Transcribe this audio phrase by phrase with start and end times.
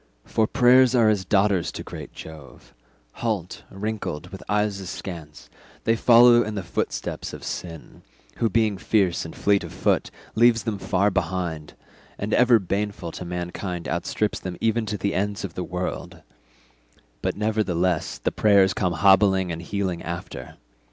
[0.25, 2.73] For prayers are as daughters to great Jove;
[3.21, 5.47] halt, wrinkled, with eyes askance,
[5.83, 8.01] they follow in the footsteps of sin,
[8.37, 11.77] who, being fierce and fleet of foot, leaves them far behind him,
[12.17, 16.23] and ever baneful to mankind outstrips them even to the ends of the world;
[17.21, 20.57] but nevertheless the prayers come hobbling and healing after.